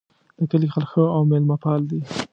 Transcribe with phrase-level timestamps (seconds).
[0.39, 1.99] د کلي خلک ښه او میلمه پال دي